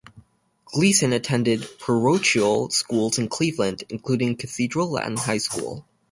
[0.65, 5.85] Gleason attended parochial schools in Cleveland, including Cathedral Latin High School.